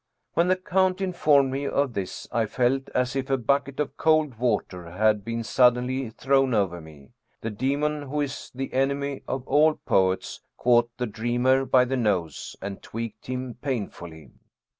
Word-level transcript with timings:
When 0.33 0.47
the 0.47 0.55
count 0.55 0.99
informed 0.99 1.51
me 1.51 1.67
of 1.67 1.93
this 1.93 2.27
I 2.31 2.47
felt 2.47 2.89
as 2.95 3.15
if 3.15 3.29
a 3.29 3.37
bucket 3.37 3.79
of 3.79 3.97
cold 3.97 4.39
water 4.39 4.89
had 4.89 5.23
been 5.23 5.43
suddenly 5.43 6.09
thrown 6.09 6.55
over 6.55 6.81
me. 6.81 7.11
The 7.41 7.51
demon 7.51 8.01
who 8.01 8.21
is 8.21 8.49
the 8.55 8.73
enemy 8.73 9.21
of 9.27 9.47
all 9.47 9.75
poets 9.75 10.41
caught 10.57 10.89
the 10.97 11.05
dreamer 11.05 11.65
by 11.65 11.85
the 11.85 11.97
nose 11.97 12.55
and 12.63 12.81
tweaked 12.81 13.27
him 13.27 13.53
painfully. 13.61 14.31